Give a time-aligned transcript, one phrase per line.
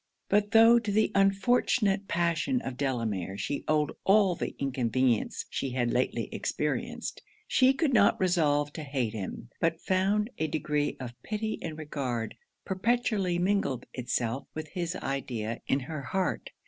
[0.29, 5.91] But tho' to the unfortunate passion of Delamere she owed all the inconvenience she had
[5.93, 11.59] lately experienced, she could not resolve to hate him; but found a degree of pity
[11.61, 12.35] and regard
[12.65, 16.49] perpetually mingled itself with his idea in her heart.